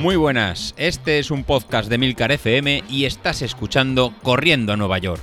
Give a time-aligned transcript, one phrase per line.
[0.00, 4.96] Muy buenas, este es un podcast de Milcar FM y estás escuchando Corriendo a Nueva
[4.96, 5.20] York.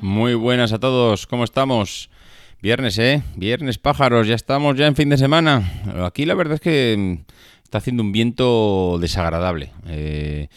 [0.00, 2.10] Muy buenas a todos, ¿cómo estamos?
[2.60, 3.22] Viernes, ¿eh?
[3.36, 5.62] Viernes pájaros, ya estamos ya en fin de semana.
[6.04, 7.20] Aquí la verdad es que
[7.62, 9.70] está haciendo un viento desagradable.
[9.86, 10.48] Eh,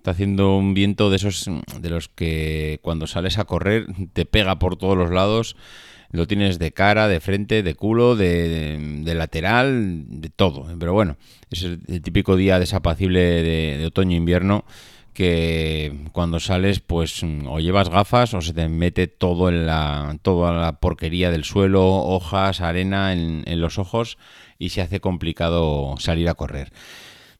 [0.00, 1.44] Está haciendo un viento de esos
[1.78, 3.84] de los que cuando sales a correr
[4.14, 5.56] te pega por todos los lados.
[6.10, 10.66] Lo tienes de cara, de frente, de culo, de, lateral, de todo.
[10.78, 11.18] Pero bueno,
[11.50, 14.64] es el, típico día desapacible de, otoño-invierno
[15.12, 20.52] que cuando sales pues o llevas gafas o se te mete todo en la toda
[20.52, 24.16] la porquería del suelo, hojas, arena en, en los ojos
[24.58, 26.72] y se hace complicado salir a correr.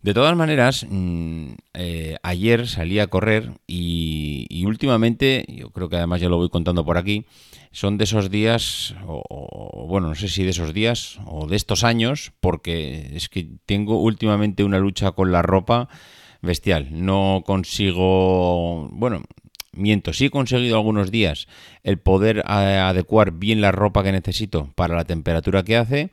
[0.03, 6.23] De todas maneras, mm, eh, ayer salí a correr y, últimamente, yo creo que además
[6.23, 7.27] ya lo voy contando por aquí,
[7.71, 11.85] son de esos días, o, bueno, no sé si de esos días o de estos
[11.85, 15.91] años, porque es que tengo últimamente una lucha con la ropa
[16.41, 16.89] bestial.
[16.91, 19.23] No consigo, bueno,
[19.73, 21.47] miento, sí he conseguido algunos días
[21.83, 26.11] el poder eh, adecuar bien la ropa que necesito para la temperatura que hace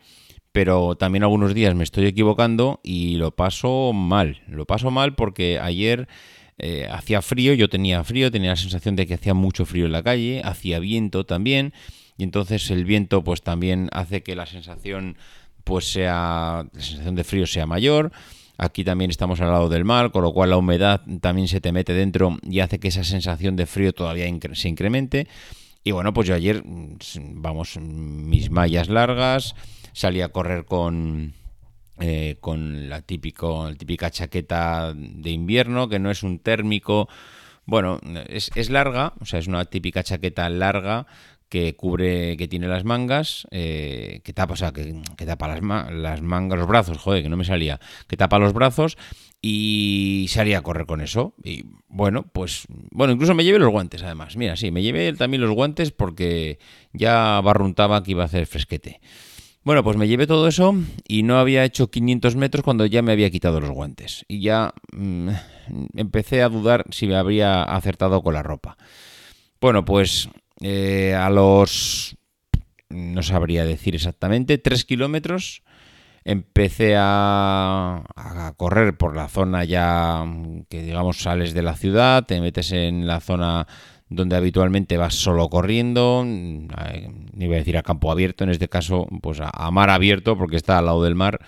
[0.58, 4.41] pero también algunos días me estoy equivocando y lo paso mal.
[4.47, 6.08] Lo paso mal porque ayer
[6.58, 9.91] eh, hacía frío, yo tenía frío, tenía la sensación de que hacía mucho frío en
[9.91, 11.73] la calle, hacía viento también,
[12.17, 15.17] y entonces el viento pues también hace que la sensación
[15.64, 18.11] pues sea la sensación de frío sea mayor.
[18.58, 21.71] Aquí también estamos al lado del mar, con lo cual la humedad también se te
[21.71, 25.27] mete dentro y hace que esa sensación de frío todavía se incremente.
[25.83, 26.97] Y bueno, pues yo ayer, mm,
[27.44, 29.53] vamos, mis mallas largas,
[29.98, 31.34] salí a correr con,
[32.00, 37.09] eh, con la, típico, típica chaqueta de invierno, que no es un térmico.
[37.66, 41.08] Bueno, es, larga, o sea, es una típica chaqueta larga
[41.50, 44.94] que cubre, que tiene las mangas, eh, que tapa, o sea, que,
[45.26, 48.98] tapa las, las, mangas, los brazos, joder, que no me salía, que tapa los brazos
[49.42, 51.33] y salía a correr con eso.
[51.44, 54.38] Y bueno, pues, bueno, incluso me llevé los guantes, además.
[54.38, 56.60] Mira, sí, me llevé también los guantes porque
[56.94, 59.02] ya barruntaba que iba a hacer fresquete.
[59.67, 60.73] Bueno, pues me llevé todo eso
[61.10, 64.23] y no había hecho 500 metros cuando ya me había quitado los guantes.
[64.30, 65.28] Y ya mm,
[65.98, 68.77] empecé a dudar si me habría acertado con la ropa.
[69.60, 70.30] Bueno, pues
[70.61, 72.16] eh, a los...
[72.88, 75.64] no sabría decir exactamente, 3 kilómetros
[76.23, 80.26] empecé a, a, correr por la zona ya
[80.70, 83.67] que digamos sales de la ciudad, te metes en la zona
[84.10, 89.08] donde habitualmente vas solo corriendo, ni voy a decir a campo abierto, en este caso
[89.22, 91.40] pues a, mar abierto porque está al lado del mar.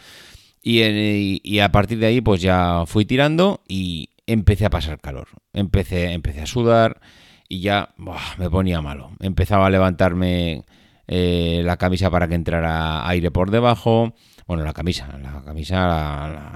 [0.62, 5.28] Y, a partir de ahí pues ya fui tirando y empecé a pasar calor.
[5.54, 7.00] Empecé, empecé a sudar
[7.48, 7.94] y ya
[8.38, 9.12] me ponía malo.
[9.20, 10.66] Empezaba a levantarme
[11.08, 14.14] eh, la camisa para que entrara aire por debajo.
[14.46, 15.76] Bueno, la camisa, la camisa,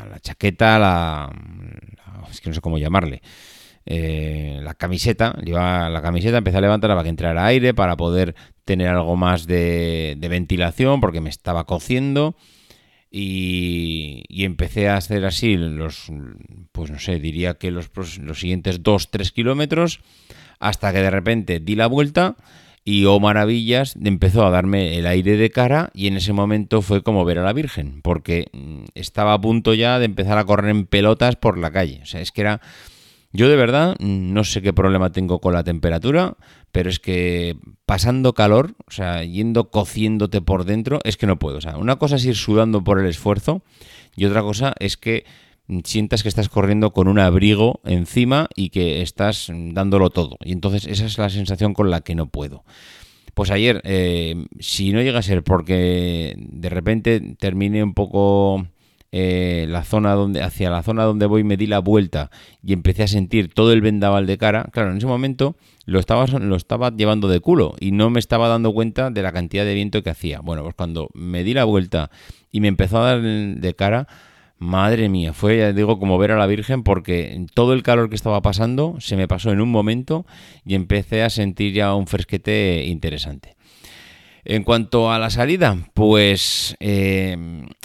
[0.09, 1.31] la, chaqueta, la,
[2.30, 3.22] Es que no sé cómo llamarle.
[3.85, 8.35] Eh, la camiseta, llevaba la camiseta, empecé a levantarla para que entrara aire, para poder
[8.66, 12.35] tener algo más de, ventilación, porque me estaba cociendo.
[13.11, 16.11] Y, empecé a hacer así los,
[16.72, 19.99] pues no sé, diría que los, los siguientes 2-3 kilómetros,
[20.59, 22.38] hasta que de repente di la vuelta
[22.85, 27.01] y, oh maravillas, empezó a darme el aire de cara y en ese momento fue
[27.01, 30.72] como ver a la Virgen, porque mm, estaba a punto ya de empezar a correr
[30.72, 32.01] en pelotas por la calle.
[32.03, 32.61] O sea, es que era
[33.33, 36.38] yo de verdad no sé qué problema tengo con la temperatura,
[36.71, 41.57] pero es que pasando calor, o sea, yendo cociéndote por dentro, es que no puedo.
[41.57, 43.63] O sea, una cosa es ir sudando por el esfuerzo
[44.16, 45.25] y otra cosa es que
[45.83, 50.38] sientas que estás corriendo con un abrigo encima y que estás dándolo todo.
[50.43, 52.63] Y entonces esa es la sensación con la que no puedo.
[53.33, 58.67] Pues ayer, eh, si no llega a ser porque de repente termine un poco
[59.16, 62.31] eh, la zona donde, hacia la zona donde voy me di la vuelta
[62.63, 66.26] y empecé a sentir todo el vendaval de cara, claro, en ese momento lo estaba,
[66.26, 69.76] lo estaba llevando de culo y no me estaba dando cuenta de la cantidad de
[69.76, 70.40] viento que hacía.
[70.40, 72.09] Bueno, pues cuando me di la vuelta
[72.52, 74.08] y me empezó a dar de cara,
[74.58, 78.16] madre mía, fue, ya digo, como ver a la Virgen porque todo el calor que
[78.16, 80.26] estaba pasando se me pasó en un momento
[80.66, 83.58] y empecé a sentir ya un fresquete interesante.
[84.43, 87.37] En cuanto a la salida, pues, eh,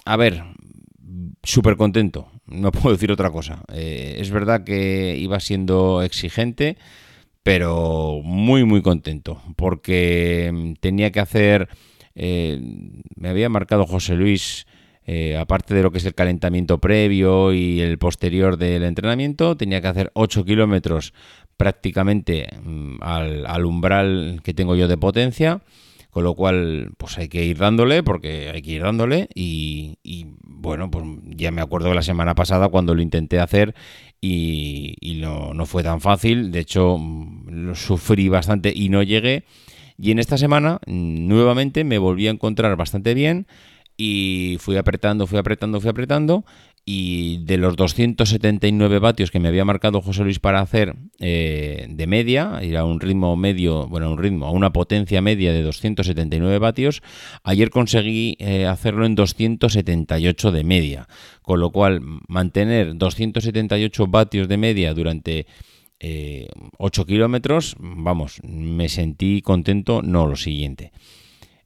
[0.07, 0.43] a ver,
[1.49, 3.63] súper contento, no puedo decir otra cosa.
[3.73, 6.77] Eh, es verdad que iba siendo exigente,
[7.43, 11.69] pero muy, muy contento, porque mm, tenía que hacer,
[12.15, 12.61] eh,
[13.17, 14.67] me había marcado José Luis
[15.11, 19.81] eh, aparte de lo que es el calentamiento previo y el posterior del entrenamiento, tenía
[19.81, 21.15] que hacer 8 kilómetros
[21.57, 25.63] prácticamente mm, al, umbral que tengo yo de potencia.
[26.19, 29.29] Con lo cual, pues hay que ir dándole, porque hay que ir dándole.
[29.37, 29.99] Y,
[30.43, 33.73] bueno, pues ya me acuerdo de la semana pasada cuando lo intenté hacer
[34.21, 36.51] y, no, no, fue tan fácil.
[36.51, 39.45] De hecho, mm, lo sufrí bastante y no llegué.
[39.97, 43.47] Y en esta semana, mm, nuevamente, me volví a encontrar bastante bien
[43.97, 46.45] y fui apretando, fui apretando, fui apretando
[46.91, 52.07] y de los 279 vatios que me había marcado José Luis para hacer eh, de
[52.07, 56.59] media, ir a un ritmo medio, bueno, un ritmo, a una potencia media de 279
[56.59, 57.03] vatios,
[57.43, 61.09] ayer conseguí eh, hacerlo en 278 de media,
[61.43, 65.47] con lo cual mantener 278 vatios de media durante
[66.01, 70.93] 8 eh, kilómetros, vamos, me sentí contento, no lo siguiente.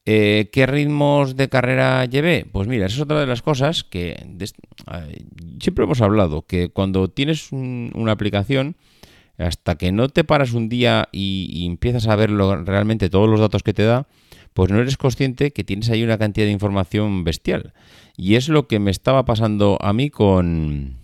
[0.05, 2.45] Eh, ¿Qué ritmos de carrera llevé?
[2.51, 4.17] Pues mira, esa es otra de las cosas que
[5.61, 8.77] siempre hemos hablado, que cuando tienes una aplicación,
[9.39, 13.63] hasta que no te paras un día y, empiezas a ver realmente todos los datos
[13.63, 14.09] que te da,
[14.55, 17.73] pues no eres consciente que tienes ahí una cantidad de información bestial.
[18.17, 20.97] Y es lo que me estaba pasando a mí con,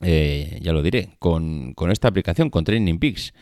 [0.00, 3.32] eh, ya lo diré, con, con, esta aplicación, con Training Peaks.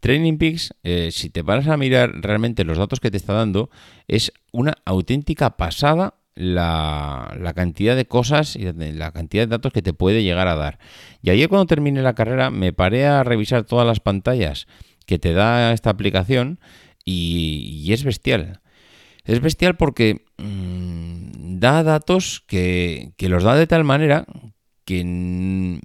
[0.00, 3.70] Training Peaks, eh, si te vas a mirar realmente los datos que te está dando,
[4.06, 9.82] es una auténtica pasada la, la, cantidad de cosas y la cantidad de datos que
[9.82, 10.78] te puede llegar a dar.
[11.22, 14.66] Y ayer cuando terminé la carrera me paré a revisar todas las pantallas
[15.06, 16.58] que te da esta aplicación
[17.04, 18.60] y, es bestial.
[19.24, 24.26] Es bestial porque mm, da datos que, que los da de tal manera
[24.84, 25.80] que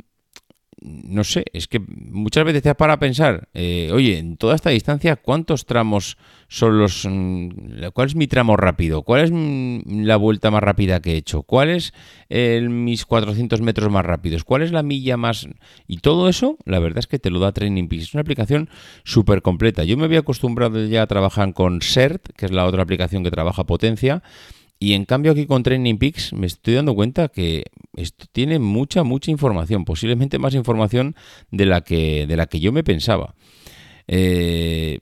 [0.81, 5.17] no sé, es que muchas veces te para pensar, eh, oye, en toda esta distancia,
[5.17, 6.17] ¿cuántos tramos
[6.47, 7.05] son los...
[7.09, 7.49] Mm,
[7.93, 9.03] ¿Cuál es mi tramo rápido?
[9.03, 11.43] ¿Cuál es mm, la vuelta más rápida que he hecho?
[11.43, 11.93] ¿Cuál es
[12.29, 14.43] mis 400 metros más rápidos?
[14.43, 15.47] ¿Cuál es la milla más...?
[15.87, 18.03] Y todo eso, la verdad es que te lo da Training Peaks.
[18.03, 18.69] Es una aplicación
[19.03, 19.83] súper completa.
[19.83, 23.31] Yo me había acostumbrado ya a trabajar con CERT, que es la otra aplicación que
[23.31, 24.23] trabaja potencia,
[24.79, 27.65] y en cambio aquí con Training Peaks me estoy dando cuenta que
[27.95, 31.15] esto tiene mucha, mucha información, posiblemente más información
[31.51, 33.35] de la que, de la que yo me pensaba.
[34.07, 34.99] Eh,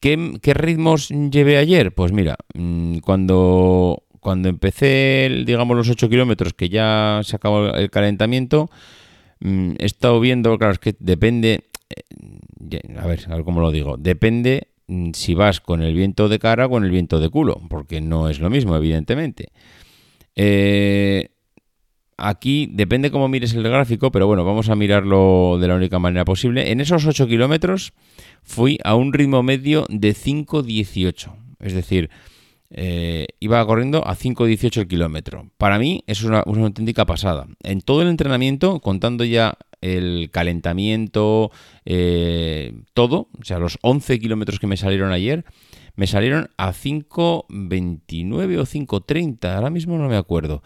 [0.00, 1.94] ¿qué, ritmos llevé ayer?
[1.94, 7.90] Pues mira, mm, cuando, cuando empecé, digamos, los 8 kilómetros, que ya se acabó el
[7.90, 8.70] calentamiento,
[9.40, 13.70] mm, he estado viendo, claro, es que depende, eh, a ver, a ver cómo lo
[13.70, 14.73] digo, depende
[15.12, 18.28] si vas con el viento de cara o con el viento de culo, porque no
[18.28, 19.48] es lo mismo, evidentemente.
[20.36, 21.30] Eh,
[22.16, 26.24] aquí depende cómo mires el gráfico, pero bueno, vamos a mirarlo de la única manera
[26.24, 26.70] posible.
[26.70, 27.92] En esos 8 kilómetros
[28.42, 32.10] fui a un ritmo medio de 5.18, es decir,
[32.70, 35.48] eh, iba corriendo a 5.18 el kilómetro.
[35.58, 37.46] Para mí es una auténtica pasada.
[37.62, 41.50] En todo el entrenamiento, contando ya el calentamiento,
[41.84, 45.44] eh, todo, o sea, los 11 kilómetros que me salieron ayer,
[45.94, 50.62] me salieron a 5.29 o 5.30, ahora mismo no me acuerdo.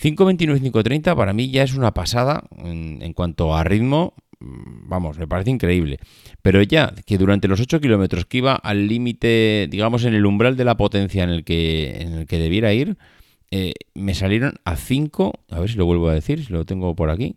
[0.00, 5.18] 5.29 y 5.30 para mí ya es una pasada en, cuanto a ritmo, mm, vamos,
[5.18, 5.98] me parece increíble.
[6.40, 10.56] Pero ya que durante los 8 kilómetros que iba al límite, digamos, en el umbral
[10.56, 12.96] de la potencia en el que, en el que debiera ir,
[13.50, 16.94] eh, me salieron a 5, a ver si lo vuelvo a decir, si lo tengo
[16.94, 17.36] por aquí,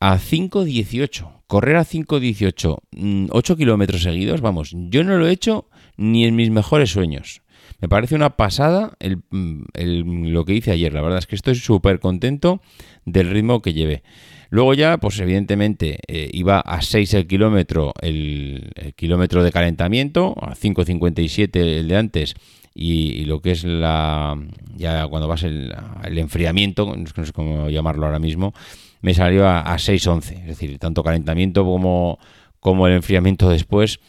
[0.00, 1.42] a 5.18.
[1.46, 6.36] Correr a 5.18, 8 mm, kilómetros seguidos, vamos, yo no lo he hecho ni en
[6.36, 7.42] mis mejores sueños.
[7.80, 8.92] Me parece una pasada
[9.30, 10.92] mm, lo que hice ayer.
[10.92, 12.60] La verdad es que estoy súper contento
[13.04, 14.02] del ritmo que llevé.
[14.50, 20.54] Luego ya, pues evidentemente, eh, iba a 6 el kilómetro, el, kilómetro de calentamiento, a
[20.54, 22.34] 5.57 el de antes,
[22.74, 24.36] y, lo que es la
[24.76, 25.72] ya cuando vas el,
[26.04, 28.54] el enfriamiento, no sé cómo llamarlo ahora mismo,
[29.00, 30.40] me salió a, a 6.11.
[30.40, 32.18] Es decir, tanto calentamiento como,
[32.60, 34.00] como el enfriamiento después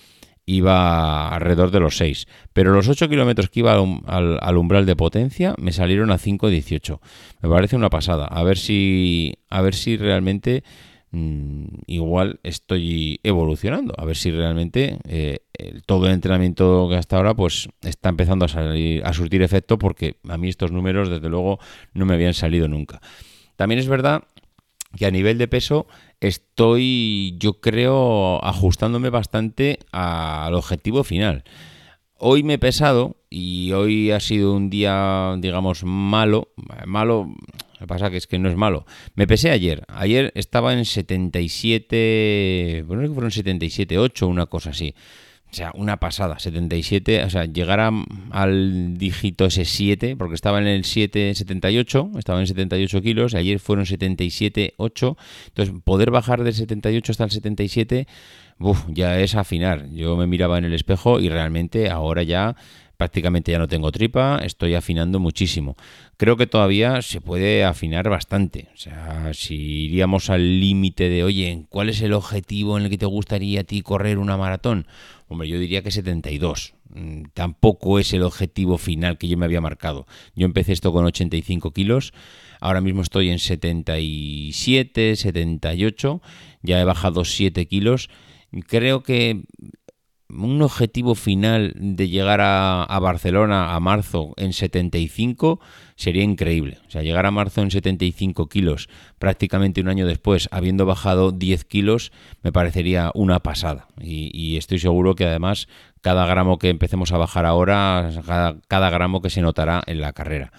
[0.46, 2.28] iba alrededor de los 6.
[2.54, 7.00] Pero los 8 kilómetros que iba al, umbral de potencia me salieron a 5.18.
[7.42, 8.26] Me parece una pasada.
[8.26, 10.64] A ver si, a ver si realmente
[11.12, 13.94] mm, igual estoy evolucionando.
[13.98, 15.40] A ver si realmente eh,
[15.86, 20.18] todo el entrenamiento que hasta ahora pues está empezando a, salir, a surtir efecto porque
[20.28, 21.60] a mí estos números desde luego
[21.94, 23.00] no me habían salido nunca.
[23.56, 24.24] También es verdad
[24.98, 25.88] que a nivel de peso
[26.20, 31.44] estoy, yo creo, ajustándome bastante al objetivo final.
[32.18, 36.50] Hoy me he pesado y hoy ha sido un día, digamos, malo.
[36.86, 37.34] Malo,
[37.74, 38.86] lo que pasa que es que no es malo.
[39.16, 39.84] Me pesé ayer.
[39.88, 44.94] Ayer estaba en 77, bueno, que fueron 77, 8, una cosa así.
[45.52, 47.82] O sea, una pasada, 77, o sea, llegar
[48.32, 53.84] al dígito ese 7, porque estaba en el 7,78, estaba en 78 kilos, ayer fueron
[53.84, 55.18] 77,8,
[55.48, 58.08] entonces poder bajar del 78 hasta el 77,
[58.60, 59.90] uf, ya es afinar.
[59.92, 62.56] Yo me miraba en el espejo y realmente ahora ya
[63.02, 65.76] prácticamente ya no tengo tripa, estoy afinando muchísimo.
[66.18, 68.68] Creo que todavía se puede afinar bastante.
[68.76, 73.00] O sea, si iríamos al límite de, oye, ¿cuál es el objetivo en el que
[73.00, 74.86] te gustaría a ti correr una maratón?
[75.30, 76.76] Hombre, yo diría que 72.
[76.94, 80.06] Mm, tampoco es el objetivo final que yo me había marcado.
[80.36, 82.14] Yo empecé esto con 85 kilos,
[82.60, 86.22] ahora mismo estoy en 77, 78,
[86.62, 88.12] ya he bajado 7 kilos.
[88.68, 89.42] Creo que
[90.34, 95.60] un objetivo final de llegar a, Barcelona a marzo en 75
[95.96, 96.80] sería increíble.
[96.88, 101.66] O sea, llegar a marzo en 75 kilos prácticamente un año después, habiendo bajado 10
[101.66, 102.12] kilos,
[102.44, 103.88] me parecería una pasada.
[104.00, 105.68] Y, estoy seguro que además
[106.02, 108.10] cada gramo que empecemos a bajar ahora,
[108.68, 110.52] cada gramo que se notará en la carrera.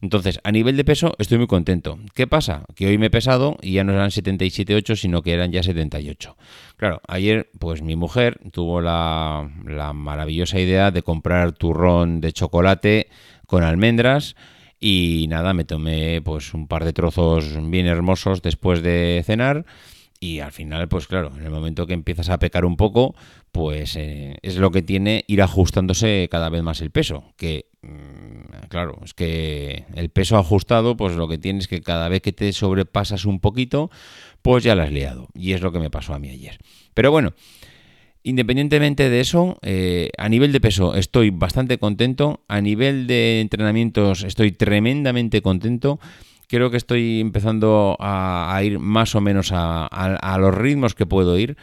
[0.00, 1.98] Entonces, a nivel de peso, estoy muy contento.
[2.14, 2.64] ¿Qué pasa?
[2.76, 6.36] Que hoy me he pesado y ya no eran 77,8, sino que eran ya 78.
[6.76, 13.08] Claro, ayer, pues mi mujer tuvo la, la maravillosa idea de comprar turrón de chocolate
[13.46, 14.36] con almendras.
[14.80, 19.66] Y nada, me tomé pues un par de trozos bien hermosos después de cenar.
[20.20, 23.14] Y al final, pues claro, en el momento que empiezas a pecar un poco,
[23.52, 27.32] pues eh, es lo que tiene ir ajustándose cada vez más el peso.
[27.36, 32.08] Que Mm, claro, es que el peso ajustado, pues lo que tienes es que cada
[32.08, 33.90] vez que te sobrepasas un poquito,
[34.42, 35.28] pues ya lo has liado.
[35.34, 36.58] Y es lo que me pasó a mí ayer.
[36.94, 37.34] Pero bueno,
[38.22, 42.44] independientemente de eso, eh, a nivel de peso estoy bastante contento.
[42.48, 46.00] A nivel de entrenamientos estoy tremendamente contento.
[46.48, 51.56] Creo que estoy empezando a, ir más o menos a los ritmos que puedo ir.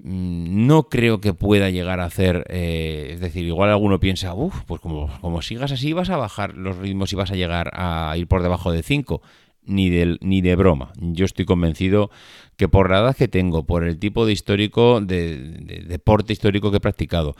[0.00, 4.62] Mm, no creo que pueda llegar a hacer, eh, es decir, igual alguno piensa, uff,
[4.64, 8.28] pues como, sigas así vas a bajar los ritmos y vas a llegar a ir
[8.28, 9.22] por debajo de 5.
[9.64, 10.92] Ni de, ni de broma.
[10.96, 12.10] Yo estoy convencido
[12.56, 16.78] que por la edad que tengo, por el tipo de histórico, de, deporte histórico que
[16.78, 17.36] he practicado,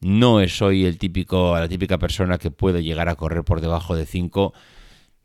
[0.00, 4.06] no soy el típico, la típica persona que puede llegar a correr por debajo de
[4.06, 4.54] 5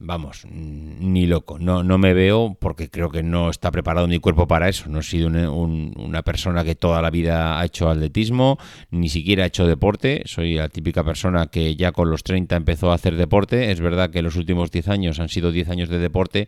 [0.01, 1.60] vamos, ni loco.
[1.60, 4.89] No, no me veo porque creo que no está preparado mi cuerpo para eso.
[4.89, 8.58] No he sido una persona que toda la vida ha hecho atletismo,
[8.89, 10.24] ni siquiera ha hecho deporte.
[10.25, 13.72] Soy la típica persona que ya con los 30 empezó a hacer deporte.
[13.72, 16.48] Es verdad que los últimos 10 años han sido 10 años de deporte,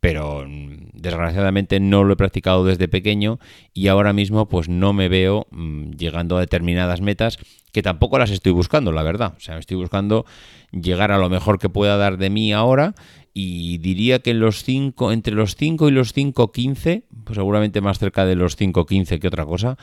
[0.00, 3.38] pero mm, desgraciadamente no lo he practicado desde pequeño
[3.74, 7.38] y ahora mismo pues no me veo mm, llegando a determinadas metas
[7.72, 9.34] que tampoco las estoy buscando, la verdad.
[9.36, 10.24] O sea, estoy buscando
[10.72, 12.94] llegar a lo mejor que pueda dar de mí ahora
[13.34, 17.98] y diría que en los 5 entre los 5 y los 5.15, pues seguramente más
[17.98, 19.76] cerca de los 5.15 que otra cosa,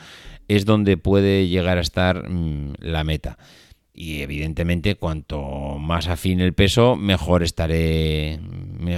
[0.48, 3.38] es donde puede llegar a estar mm, la meta
[3.96, 8.38] y evidentemente cuanto más afine el peso, mejor estaré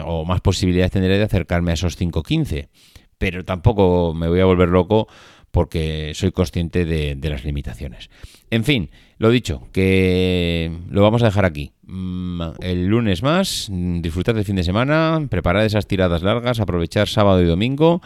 [0.04, 2.68] o más posibilidades tendré de acercarme a esos 5.15.
[3.16, 5.06] Pero tampoco me voy a volver loco
[5.52, 8.10] porque soy consciente de, las limitaciones.
[8.50, 11.70] En fin, lo dicho, que lo vamos a dejar aquí.
[11.86, 17.40] Mm, el lunes más, disfrutar del fin de semana, preparar esas tiradas largas, aprovechar sábado
[17.40, 18.02] y domingo.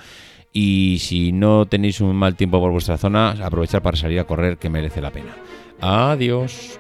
[0.52, 4.58] Y si no tenéis un mal tiempo por vuestra zona, aprovechar para salir a correr
[4.58, 5.34] que merece la pena.
[5.82, 6.78] Adiós.